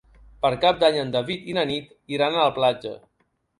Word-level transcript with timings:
Per 0.45 0.49
Cap 0.63 0.79
d'Any 0.83 0.97
en 1.01 1.11
David 1.17 1.45
i 1.53 1.55
na 1.59 1.67
Nit 1.73 1.93
iran 2.19 2.41
a 2.41 2.49
la 2.51 2.57
platja. 2.59 2.97